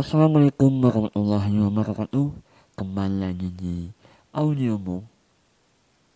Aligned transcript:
Assalamualaikum 0.00 0.80
warahmatullahi 0.80 1.60
wabarakatuh. 1.60 2.32
Kembali 2.72 3.20
lagi 3.20 3.52
di 3.52 3.92
audiomu 4.32 5.04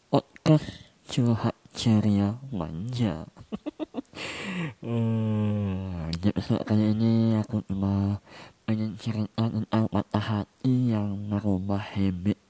Podcast 0.08 0.88
curhat 1.04 1.52
ceria 1.76 2.40
manja. 2.48 3.28
Hmm, 4.80 6.08
Di 6.16 6.32
episode 6.32 6.64
kali 6.64 6.96
ini 6.96 7.36
aku 7.36 7.60
cuma 7.68 8.24
ingin 8.72 8.96
cerita 8.96 9.52
tentang 9.52 9.84
patah 9.92 10.24
hati 10.40 10.96
yang 10.96 11.20
merubah 11.28 11.84
habit 11.84 12.40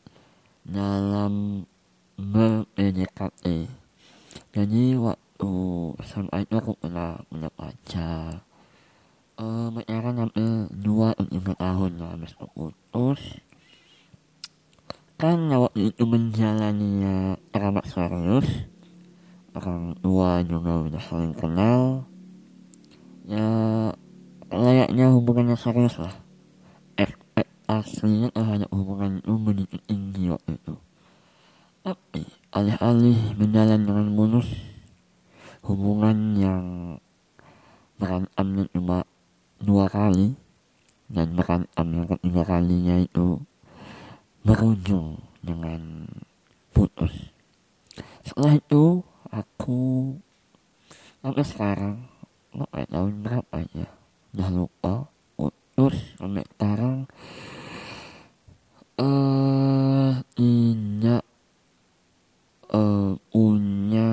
dalam 0.63 1.67
ber-PDKT 2.15 3.67
Jadi 4.55 4.85
waktu 5.03 5.51
SMA 5.99 6.47
itu 6.47 6.55
aku 6.63 6.79
pernah 6.79 7.19
punya 7.27 7.51
pacar 7.51 8.44
uh, 9.39 9.69
pacaran 9.75 10.17
hampir 10.21 10.47
dua 10.71 11.15
atau 11.15 11.27
tiga 11.27 11.53
tahun 11.59 11.93
lah 11.99 12.11
habis 12.15 12.35
putus. 12.35 13.21
Kan 15.15 15.47
waktu 15.51 15.95
itu 15.95 16.03
menjalani 16.05 17.07
teramat 17.55 17.87
serius. 17.87 18.49
Orang 19.55 19.95
tua 20.03 20.43
juga 20.43 20.83
udah 20.91 21.03
saling 21.03 21.35
kenal. 21.39 22.03
Ya 23.25 23.49
layaknya 24.51 25.15
hubungannya 25.15 25.55
serius 25.55 25.97
lah. 26.03 26.15
Ekspektasinya 26.99 28.35
terhadap 28.35 28.71
hubungan 28.75 29.23
itu 29.23 29.35
begitu 29.39 29.77
tinggi 29.87 30.35
waktu 30.35 30.59
itu. 30.59 30.75
Tapi 31.87 32.23
alih-alih 32.51 33.39
berjalan 33.39 33.81
dengan 33.87 34.07
mulus. 34.11 34.51
Hubungan 35.65 36.37
yang 36.37 36.65
berantamnya 37.97 38.69
cuma 38.75 39.07
dua 39.65 39.89
kali. 39.89 40.37
Dan 41.09 41.37
bahkan 41.37 41.65
yang 41.77 42.09
ketiga 42.17 42.43
kalinya 42.45 42.97
itu 43.01 43.41
berujung 44.45 45.21
dengan 45.41 46.09
putus. 46.73 47.33
Setelah 48.25 48.57
itu 48.61 49.05
aku 49.33 50.13
sampai 51.25 51.45
sekarang 51.45 51.97
nggak 52.53 52.89
tahun 52.93 53.15
berapa 53.25 53.57
ya? 53.73 53.89
Udah 54.37 54.49
putus 55.37 55.97
sampai 56.15 56.45
sekarang 56.55 56.97
eh 58.95 59.03
uh, 59.03 60.15
tidak 60.39 61.27
uh, 62.71 63.19
punya 63.35 64.11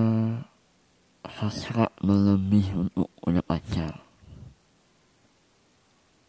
hasrat 1.21 1.93
melebih 2.01 2.65
untuk 2.89 3.05
punya 3.21 3.45
pacar 3.45 4.01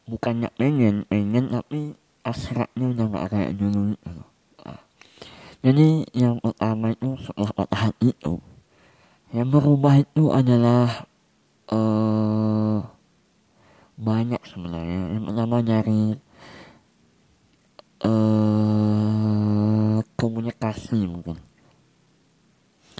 bukannya 0.05 0.53
pengen 0.61 1.09
pengen 1.09 1.42
tapi 1.53 1.93
asratnya 2.25 2.97
udah 2.97 3.07
gak 3.13 3.29
kayak 3.37 3.53
dulu. 3.61 3.93
Gitu 3.93 4.33
jadi 5.63 6.03
yang 6.11 6.43
pertama 6.43 6.91
itu 6.91 7.15
setelah 7.23 7.55
patah 7.55 7.81
hati 7.87 8.11
itu 8.11 8.43
yang 9.31 9.47
berubah 9.47 10.03
itu 10.03 10.35
adalah 10.35 11.07
uh, 11.71 12.83
banyak 13.95 14.43
sebenarnya. 14.43 15.15
Yang 15.15 15.25
pertama 15.31 15.57
dari 15.63 16.19
uh, 18.03 20.03
komunikasi 20.19 21.07
mungkin. 21.07 21.39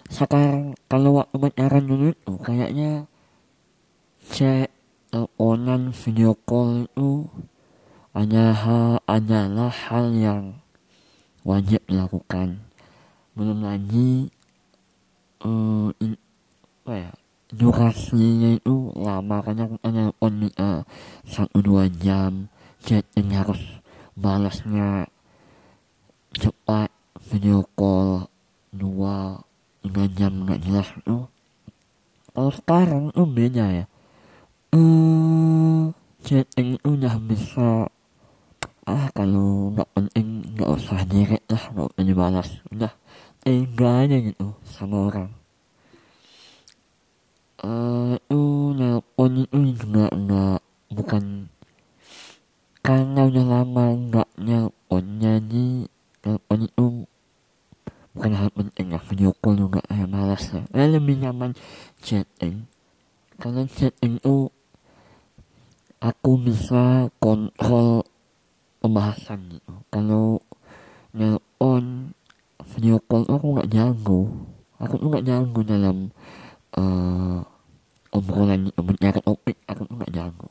Sekarang 0.07 0.79
kalau 0.87 1.19
waktu 1.19 1.43
pacaran 1.43 1.83
dulu 1.83 2.15
itu 2.15 2.33
kayaknya 2.47 3.11
cek 4.31 4.71
teleponan 5.11 5.91
video 5.91 6.39
call 6.47 6.87
itu 6.87 7.27
adalah, 8.13 9.01
adalah 9.09 9.73
hal 9.73 10.13
yang 10.13 10.43
wajib 11.43 11.81
dilakukan. 11.89 12.61
Belum 13.33 13.65
lagi 13.65 14.29
uh, 15.41 15.89
in, 15.99 16.21
apa 16.85 16.93
ya 16.93 17.13
durasinya 17.49 18.57
itu 18.57 18.93
lama. 18.97 19.41
Karena 19.41 19.65
kita 19.69 19.89
telepon 19.89 20.33
uh, 20.61 20.81
satu 21.25 21.59
dua 21.65 21.89
jam. 21.89 22.53
Chatting 22.83 23.31
harus 23.33 23.63
balasnya 24.19 25.07
cepat 26.35 26.91
video 27.31 27.63
call 27.79 28.27
dua 28.75 29.39
tiga 29.87 30.05
jam 30.11 30.43
nggak 30.43 30.61
jelas 30.67 30.91
itu. 30.99 31.31
Kalau 32.35 32.51
sekarang 32.51 33.15
tuh 33.15 33.29
beda 33.29 33.65
ya. 33.71 33.87
Hmm, 34.75 35.95
chatting 36.27 36.75
itu 36.75 36.89
udah 36.99 37.15
bisa 37.23 37.87
ah 38.83 39.07
kalau 39.15 39.71
nggak 39.71 39.91
penting 39.95 40.43
nggak 40.59 40.71
usah 40.75 41.07
direct 41.07 41.47
lah 41.47 41.65
nggak 41.71 41.87
usah 41.95 42.03
dibalas 42.03 42.49
udah 42.75 42.93
tega 43.43 43.91
aja 44.03 44.17
gitu 44.19 44.59
sama 44.67 44.97
orang. 45.11 45.31
Uh, 47.63 48.19
itu 48.19 48.43
nelpon 48.75 49.47
itu 49.47 49.59
juga 49.79 50.11
nggak 50.11 50.61
bukan 50.99 51.47
karena 52.83 53.21
udah 53.31 53.45
lama 53.47 53.85
nggak 53.95 54.31
nelpon 54.43 55.05
jadi 55.23 55.67
nelpon 56.27 56.61
itu 56.67 56.87
bukan 58.19 58.33
hal 58.35 58.51
penting 58.51 58.91
lah. 58.91 59.03
Video 59.07 59.31
call 59.39 59.63
juga 59.63 59.79
ya 59.95 60.11
malas 60.11 60.51
ya 60.51 60.67
lebih 60.75 61.23
nyaman 61.23 61.55
chatting. 62.03 62.67
Karena 63.39 63.63
chatting 63.71 64.19
itu 64.19 64.51
aku 66.03 66.31
bisa 66.35 67.07
kontrol 67.23 68.03
pembahasan 68.83 69.39
gitu. 69.55 69.73
Kalau 69.89 70.43
nelpon 71.15 72.11
video 72.73 72.97
call 73.05 73.29
aku 73.29 73.47
nggak 73.59 73.71
jago 73.71 74.21
aku 74.81 74.95
tuh 74.97 75.09
nggak 75.13 75.27
jago 75.29 75.61
dalam 75.61 75.97
uh, 76.81 77.45
obrolan 78.17 78.73
mencari 78.75 79.21
topik 79.21 79.57
aku 79.69 79.85
tuh 79.85 79.95
nggak 80.01 80.15
jago 80.17 80.49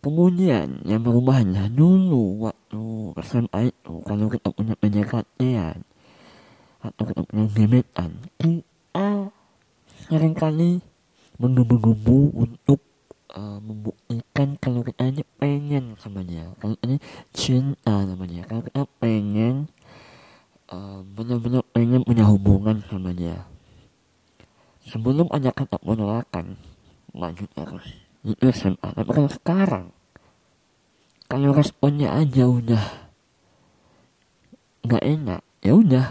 kemudian 0.00 0.80
yang 0.88 1.04
berubahnya 1.04 1.68
dulu 1.68 2.48
waktu 2.48 2.82
SMA 3.24 3.72
itu 3.72 3.94
kalau 4.04 4.28
kita 4.32 4.48
punya 4.52 4.74
pendekatan 4.76 5.84
atau 6.80 7.02
kita 7.08 7.20
punya 7.28 7.44
gebetan 7.52 8.10
kita 8.40 9.32
sering 10.08 10.36
kali 10.36 10.80
menggebu-gebu 11.40 12.36
untuk 12.36 12.80
uh, 13.34 13.58
membuktikan 13.60 14.56
kalau 14.62 14.80
kita 14.80 15.10
ini 15.10 15.22
pengen 15.36 15.98
sama 16.00 16.24
dia 16.24 16.48
kalau 16.62 16.78
ini 16.86 16.96
cinta 17.34 18.06
sama 18.06 18.24
dia 18.24 18.42
kalau 18.46 18.62
kita 18.62 18.82
pengen 19.02 19.68
uh, 20.70 21.02
benar-benar 21.02 21.62
pengen 21.74 22.00
punya 22.06 22.24
hubungan 22.24 22.80
sama 22.88 23.12
dia 23.12 23.44
sebelum 24.88 25.28
ada 25.34 25.50
kata 25.50 25.76
penolakan 25.82 26.56
lanjut 27.14 27.50
terus 27.52 27.86
itu 28.24 28.44
SMA 28.54 28.88
tapi 28.94 29.10
kalau 29.10 29.30
sekarang 29.30 29.86
kalau 31.28 31.50
responnya 31.52 32.14
aja 32.14 32.48
udah 32.48 33.04
nggak 34.84 35.04
enak 35.04 35.42
ya 35.64 35.72
udah. 35.72 36.06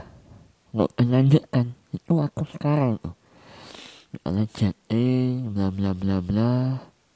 Nggak 0.74 0.90
lanjutkan. 1.06 1.66
Itu 1.94 2.18
aku 2.18 2.42
sekarang 2.50 2.98
tuh. 2.98 3.14
Misalnya 4.10 4.46
chatting 4.50 5.54
bla 5.54 5.70
bla 5.70 5.94
bla 5.94 6.18
bla 6.22 6.54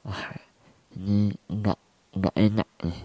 ah 0.07 0.23
ini 0.95 1.35
nggak 1.51 1.79
nggak 2.15 2.35
enak 2.35 2.69
nih. 2.81 2.99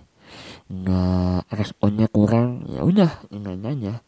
Nggak 0.72 1.40
responnya 1.52 2.06
kurang 2.08 2.64
ya 2.70 2.86
udah 2.86 3.10
tinggal 3.28 3.58
aja 3.60 4.00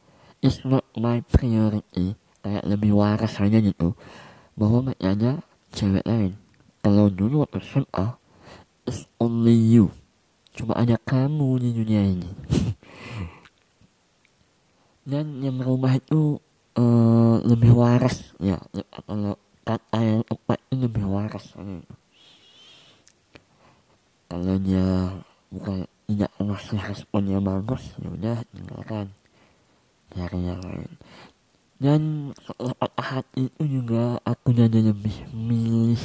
it's 0.45 0.61
not 0.63 0.85
my 0.95 1.25
priority. 1.25 2.15
Kayak 2.45 2.65
lebih 2.69 2.93
waras 2.93 3.41
aja 3.41 3.59
gitu. 3.59 3.97
Bahwa 4.53 4.93
ada 5.01 5.41
cewek 5.73 6.05
lain. 6.05 6.37
Kalau 6.85 7.09
dulu 7.09 7.43
waktu 7.43 7.65
SMA 7.65 8.07
it's 8.85 9.09
only 9.17 9.57
you. 9.57 9.89
Cuma 10.53 10.77
ada 10.77 11.01
kamu 11.01 11.59
di 11.59 11.71
dunia 11.73 12.03
ini. 12.05 12.31
Dan 15.11 15.41
yang 15.41 15.59
merubah 15.59 15.97
itu 15.97 16.37
uh, 16.77 17.37
lebih 17.43 17.73
waras. 17.73 18.37
Ya 18.37 18.61
kalau 19.09 19.41
kata 19.65 19.99
yang 20.05 20.23
tepat 20.29 20.61
itu 20.69 20.85
lebih 20.85 21.09
waras. 21.09 21.49
gitu 21.57 22.04
kalau 24.29 24.57
dia 24.61 25.13
bukan 25.53 25.87
tidak 26.09 26.33
ngasih 26.41 26.81
responnya 26.85 27.39
bagus. 27.41 27.83
Ya 28.01 28.09
udah 28.13 28.39
tinggalkan. 28.53 29.07
Cari 30.15 30.41
yang 30.45 30.61
lain. 30.63 30.93
Dan 31.81 32.03
patah 32.79 33.21
hati 33.21 33.51
itu 33.51 33.63
juga 33.81 34.21
aku 34.23 34.55
jadi 34.55 34.95
lebih 34.95 35.17
milih. 35.35 36.01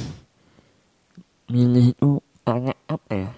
Milih 1.50 1.94
itu 1.94 2.10
karena 2.42 2.74
apa 2.90 3.12
ya? 3.14 3.30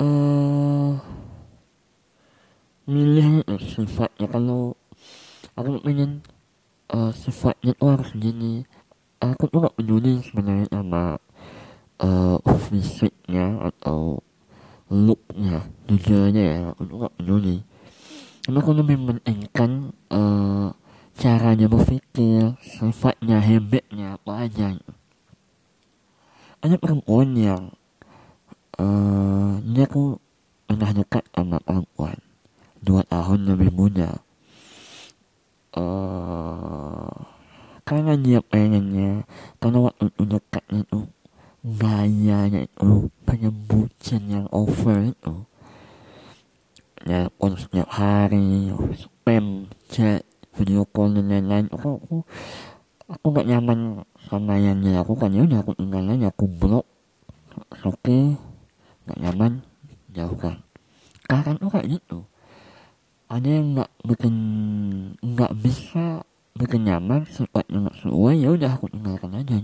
Uh, 0.00 0.96
milih 2.88 3.44
sifatnya 3.60 4.24
kalau 4.24 4.72
aku 5.52 5.76
pengen 5.84 6.24
uh, 6.88 7.12
sifatnya 7.12 7.76
itu 7.76 7.84
harus 7.84 8.10
gini. 8.16 8.64
Aku 9.20 9.44
tuh 9.52 9.68
gak 9.68 9.76
peduli 9.76 10.24
sebenarnya 10.24 10.64
sama 10.72 11.20
uh, 12.00 12.36
fisiknya 12.68 13.70
atau 13.70 14.20
looknya 14.90 15.70
tujuannya 15.86 16.42
ya 16.42 16.58
aku 16.74 16.82
nggak 16.98 17.14
peduli 17.20 17.62
karena 18.40 18.58
aku 18.66 18.72
lebih 18.72 18.96
mementingkan 18.98 19.94
uh, 20.10 20.74
caranya 21.20 21.68
berpikir 21.68 22.56
sifatnya 22.64 23.36
habitnya 23.36 24.16
apa 24.16 24.48
aja. 24.48 24.80
Ada 26.64 26.80
perempuan 26.80 27.36
yang 27.36 27.76
uh, 28.80 29.60
ini 29.60 29.84
aku 29.84 30.16
pernah 30.64 30.90
dekat 30.90 31.28
sama 31.36 31.60
perempuan. 31.60 32.16
Dua 32.80 33.04
tahun 33.04 33.44
lebih 33.44 33.70
muda. 33.76 34.24
Uh, 35.76 37.12
karena 37.84 38.16
dia 38.16 38.40
pengennya 38.40 39.28
karena 39.60 39.78
waktu 39.84 40.10
itu 40.10 40.22
dekatnya 40.26 40.80
itu 40.82 40.98
gayanya 41.60 42.64
itu 42.64 43.12
penyembuhan 43.28 44.22
yang 44.28 44.46
over 44.48 45.12
itu. 45.12 45.34
Ya 47.04 47.28
pun 47.32 47.56
setiap 47.56 47.88
hari 47.92 48.72
spam 48.96 49.68
chat 49.88 50.24
video 50.56 50.88
call 50.88 51.16
dan 51.16 51.28
lain-lain. 51.28 51.68
Aku 51.72 52.00
aku 52.00 52.16
aku 53.08 53.26
gak 53.36 53.48
nyaman 53.48 54.04
sama 54.28 54.56
yang 54.56 54.80
dia 54.80 55.00
lakukan 55.00 55.32
ya 55.32 55.44
udah 55.44 55.58
aku 55.60 55.72
tinggal 55.76 56.04
aja 56.08 56.28
aku 56.32 56.44
blok. 56.48 56.86
Oke 57.84 58.36
gak 59.08 59.20
nyaman 59.20 59.64
jauhkan. 60.12 60.64
Karena 61.28 61.56
tuh 61.60 61.70
kayak 61.72 61.88
gitu. 61.88 62.24
Ada 63.30 63.46
yang 63.46 63.78
nggak 63.78 63.90
bikin 64.02 64.34
nggak 65.22 65.52
bisa 65.62 66.26
bikin 66.58 66.82
nyaman 66.82 67.22
sifatnya 67.30 67.86
nggak 67.86 67.98
sesuai 68.02 68.34
ya 68.42 68.50
udah 68.58 68.70
aku 68.74 68.90
tinggalkan 68.90 69.38
aja 69.38 69.54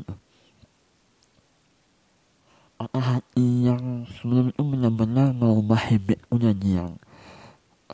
patah 2.77 3.19
hati 3.19 3.69
yang 3.69 4.05
sebelum 4.21 4.53
itu 4.53 4.63
benar-benar 4.63 5.33
merubah 5.33 5.81
habitku 5.81 6.37
jadi 6.37 6.85
yang 6.85 6.93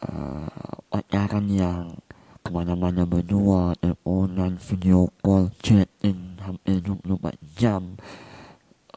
uh, 0.03 0.77
pacaran 0.91 1.47
yang 1.47 1.95
ke 2.43 2.51
mana-mana 2.51 3.07
berdua 3.07 3.79
teleponan 3.79 4.59
video 4.59 5.07
call 5.23 5.51
chatting 5.63 6.35
hampir 6.43 6.83
24 6.83 7.39
jam. 7.55 7.95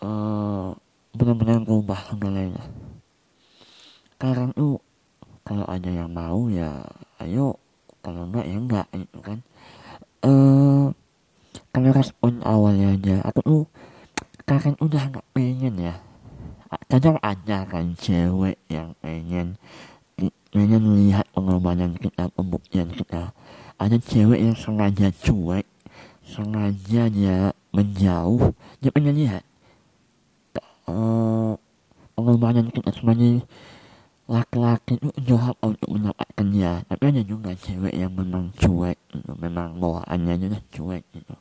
Uh, 0.02 0.74
benar-benar 1.14 1.62
merubah 1.64 2.02
segalanya 2.10 2.66
sekarang 4.16 4.56
tuh 4.56 4.80
kalau 5.44 5.68
ada 5.68 5.92
yang 5.92 6.10
mau 6.10 6.48
ya 6.48 6.82
ayo. 7.22 7.60
Kalau 8.00 8.26
enggak 8.26 8.46
ya 8.48 8.58
enggak 8.58 8.88
itu 8.96 9.20
kan. 9.20 9.38
Eh 10.24 10.32
uh, 10.32 10.86
kalau 11.76 11.90
respon 11.92 12.40
awalnya 12.42 12.96
aja 12.96 13.16
aku 13.28 13.40
tuh 13.44 13.62
sekarang 14.46 14.78
udah 14.78 15.04
nggak 15.10 15.28
pengen 15.34 15.74
ya. 15.90 15.96
Kadang 16.86 17.18
ada 17.26 17.66
kan 17.66 17.98
cewek 17.98 18.62
yang 18.70 18.94
pengen 19.02 19.58
pengen 20.54 20.82
melihat 20.86 21.26
pengorbanan 21.34 21.98
kita 21.98 22.30
pembuktian 22.30 22.94
kita. 22.94 23.34
Ada 23.82 23.98
cewek 23.98 24.38
yang 24.38 24.54
sengaja 24.54 25.10
cuek 25.10 25.66
sengaja 26.22 27.10
dia 27.10 27.58
menjauh 27.74 28.54
dia 28.78 28.94
pengen 28.94 29.18
lihat. 29.18 29.42
Uh, 30.86 31.58
pengorbanan 32.14 32.70
kita 32.70 32.94
sebagai 32.94 33.42
laki-laki 34.30 35.02
itu 35.02 35.10
jawab 35.26 35.58
untuk 35.66 35.90
mendapatkan 35.90 36.46
dia. 36.54 36.86
Tapi 36.86 37.04
ada 37.10 37.22
juga 37.26 37.50
cewek 37.58 37.98
yang 37.98 38.14
memang 38.14 38.54
cuek 38.62 38.98
gitu. 39.10 39.34
memang 39.42 39.82
bawaannya 39.82 40.38
juga 40.38 40.62
cuek 40.70 41.04
gitu. 41.18 41.34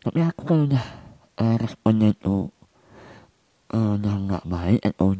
Tapi 0.00 0.18
aku 0.24 0.40
kan 0.48 0.58
udah 0.72 1.01
uh, 1.42 1.56
responnya 1.58 2.14
itu 2.14 2.46
uh, 3.74 3.98
udah 3.98 4.14
nggak 4.30 4.44
baik 4.46 4.80
atau 4.86 5.18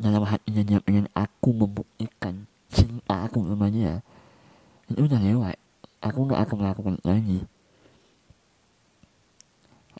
dalam 0.00 0.24
hatinya 0.24 0.64
dia 0.64 0.80
pengen 0.80 1.06
aku 1.12 1.52
membuktikan 1.52 2.48
cinta 2.72 3.28
aku 3.28 3.44
namanya. 3.44 4.00
Itu 4.88 5.04
udah 5.04 5.20
lewat. 5.20 5.56
Aku 6.02 6.26
nggak 6.26 6.40
akan 6.48 6.56
melakukan 6.58 6.96
lagi. 7.04 7.44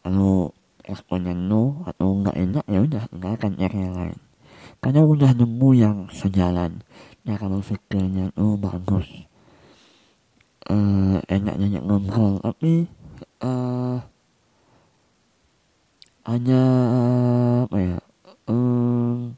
Kalau 0.03 0.51
responnya 0.83 1.31
no 1.37 1.87
atau 1.87 2.11
nggak 2.19 2.35
enak 2.35 2.65
ya 2.67 2.81
udah 2.83 3.03
nggak 3.15 3.33
akan 3.39 3.51
cari 3.61 3.79
yang 3.79 3.95
lain. 3.95 4.19
Karena 4.83 5.01
udah 5.07 5.31
nemu 5.37 5.69
yang 5.79 5.97
sejalan. 6.11 6.83
Ya 7.23 7.39
kalau 7.39 7.63
pikirnya 7.63 8.35
oh 8.35 8.59
bagus. 8.59 9.07
Uh, 10.67 11.23
enaknya 11.27 11.83
ngobrol 11.83 12.39
tapi 12.39 12.87
uh, 13.43 13.99
hanya 16.23 16.63
apa 17.67 17.77
ya 17.79 17.99
um, 18.47 19.35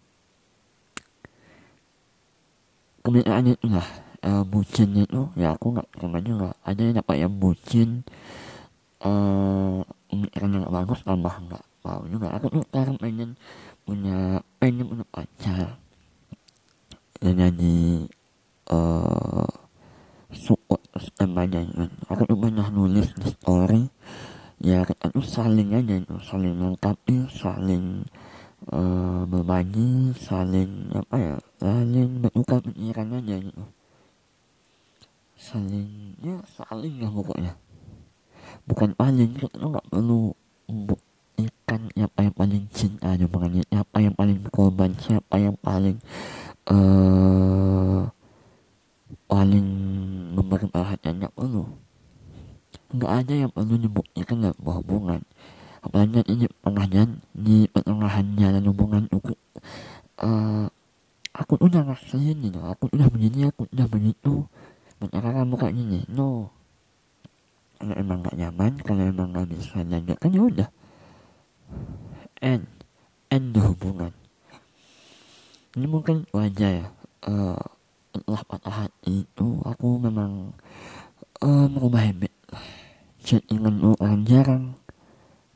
lah 3.65 3.89
uh, 4.25 4.45
bucin 4.45 4.91
itu 4.97 5.29
ya 5.37 5.57
aku 5.57 5.77
nggak 5.77 5.89
pernah 5.97 6.21
juga 6.21 6.51
ada 6.65 6.81
yang 6.81 6.99
apa 7.01 7.13
yang 7.17 7.33
bucin 7.37 8.05
uh, 9.05 9.81
yang 10.13 10.49
nggak 10.51 10.73
bagus 10.73 11.01
tambah 11.05 11.35
nggak 11.49 11.65
mau 11.85 12.03
juga. 12.09 12.33
Aku 12.41 12.49
tuh 12.49 12.65
sekarang 12.73 12.97
pengen 12.97 13.37
punya 13.85 14.41
pengen 14.57 14.89
punya 14.89 15.07
pacar. 15.13 15.77
Yang 17.21 17.37
jadi 17.37 17.77
uh, 18.73 19.49
support 20.33 20.83
temannya 21.21 21.69
aku 22.09 22.23
tuh 22.27 22.39
pernah 22.39 22.67
nulis 22.73 23.13
di 23.15 23.29
story 23.29 23.83
ya 24.65 24.81
kita 24.81 25.13
saling 25.21 25.77
aja 25.77 26.01
itu 26.01 26.17
saling 26.25 26.57
melengkapi 26.57 27.29
saling 27.29 28.01
uh, 28.73 29.29
berbagi 29.29 30.17
saling 30.17 30.89
apa 30.97 31.17
ya 31.21 31.37
saling 31.61 32.25
bertukar 32.25 32.65
pikiran 32.65 33.21
aja 33.21 33.37
gitu. 33.45 33.65
Saling 35.37 36.17
ya 36.25 36.41
saling 36.49 36.97
lah 37.05 37.13
pokoknya. 37.13 37.53
Bukan 38.65 38.97
paling 38.97 39.37
kita 39.37 39.61
nggak 39.61 39.85
perlu 39.93 40.33
membuktikan 40.65 41.81
siapa 41.93 42.19
yang 42.25 42.35
paling 42.41 42.63
cinta 42.73 43.13
aja. 43.13 43.29
Makanya 43.29 43.63
siapa 43.69 43.97
yang 44.01 44.15
paling 44.17 44.39
korban 44.49 44.97
siapa 44.97 45.35
yang 45.37 45.57
paling 45.61 46.01
uh, 46.73 48.09
paling 49.29 49.67
memberi 50.33 50.65
perhatian 50.73 51.21
nggak 51.21 51.37
perlu 51.37 51.85
nggak 52.95 53.13
ada 53.27 53.35
yang 53.35 53.51
perlu 53.51 53.75
dibuktikan 53.75 54.39
dalam 54.39 54.59
hubungan. 54.63 55.21
Apalagi 55.85 56.25
ini 56.31 56.49
pertengahan 56.49 57.21
di 57.37 57.69
pertengahan 57.69 58.25
jalan 58.41 58.65
hubungan 58.71 59.05
itu 59.13 59.37
uh, 60.25 60.65
aku 61.35 61.61
udah 61.61 61.83
ngasihin 61.93 62.41
gitu 62.41 62.57
aku 62.63 62.89
udah 62.95 63.11
begini 63.11 63.51
aku 63.51 63.69
udah 63.69 63.87
begitu. 63.91 64.47
Bentar 64.97 65.21
kamu 65.21 65.55
kayak 65.59 65.75
gini 65.75 66.01
no. 66.09 66.49
Kalau 67.77 67.95
emang 68.01 68.25
gak 68.25 68.39
nyaman 68.39 68.73
kalau 68.81 69.03
emang 69.05 69.29
gak 69.35 69.51
bisa 69.51 69.85
jaga 69.85 70.15
kan 70.17 70.31
ya 70.33 70.41
udah. 70.41 70.69
End 72.41 72.65
end 73.29 73.53
hubungan. 73.59 74.15
Ini 75.75 75.85
mungkin 75.91 76.25
wajar 76.31 76.71
ya. 76.81 76.87
Uh, 77.27 77.59
patah 78.47 78.87
hati 78.87 79.27
itu 79.27 79.49
aku 79.67 79.99
memang 79.99 80.55
uh, 81.43 81.67
merubah 81.67 82.07
habit 82.07 82.31
chattingan 83.25 83.81
orang 83.97 84.21
jarang 84.29 84.77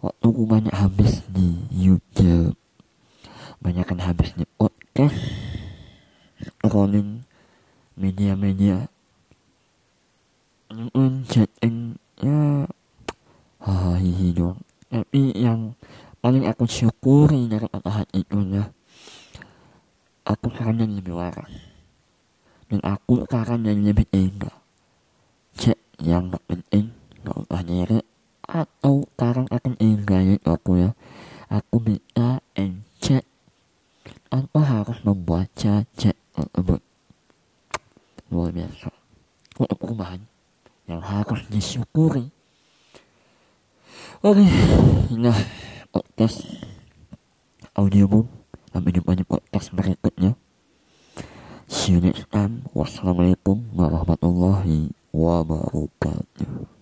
waktuku 0.01 0.49
banyak 0.49 0.73
habis 0.73 1.21
di 1.29 1.69
YouTube. 1.69 2.57
Banyak 3.61 3.85
kan 3.85 4.01
habis 4.01 4.33
di 4.33 4.49
podcast 4.57 5.13
scrolling 6.41 7.29
media-media. 7.93 8.89
Mungkin 10.73 11.29
chatting 11.29 12.01
ya. 12.25 12.65
Hahihi 13.61 14.33
dong. 14.33 14.65
Tapi 14.89 15.37
yang 15.37 15.77
paling 16.25 16.49
aku 16.49 16.65
syukuri 16.65 17.53
dari 17.53 17.69
patah 17.69 18.01
hati 18.01 18.25
itu 18.25 18.41
ya 18.49 18.65
aku 20.25 20.49
sekarang 20.57 20.97
lebih 20.97 21.13
waras. 21.13 21.53
Dan 22.73 22.81
aku 22.81 23.29
sekarang 23.29 23.61
jadi 23.61 23.93
lebih 23.93 24.09
tega. 24.09 24.53
Chat 25.53 25.77
yang 26.01 26.33
gak 26.33 26.45
penting 26.49 26.97
usah 27.35 27.63
nyari 27.65 28.01
atau 28.49 29.05
sekarang 29.13 29.47
akan 29.53 29.75
enggak 29.77 30.41
aku 30.49 30.81
ya. 30.81 30.91
Aku 31.49 31.81
bisa 31.81 32.41
encet 32.57 33.25
tanpa 34.29 34.61
harus 34.61 35.01
membaca 35.05 35.85
chat 35.97 36.17
tersebut. 36.37 36.81
Luar 38.29 38.53
biasa. 38.53 38.93
Untuk 39.59 39.77
perubahan 39.81 40.21
yang 40.89 41.05
harus 41.05 41.45
disyukuri. 41.53 42.33
Oke 44.19 44.43
nah 45.15 45.37
podcast 45.95 46.43
audiobook 47.77 48.27
sampai 48.73 48.91
jumpa 48.91 49.13
di 49.15 49.25
podcast 49.25 49.71
berikutnya. 49.71 50.35
See 51.69 51.95
you 51.95 52.01
next 52.01 52.27
time. 52.33 52.65
Wassalamualaikum 52.73 53.69
warahmatullahi 53.77 54.97
wabarakatuh 55.13 56.78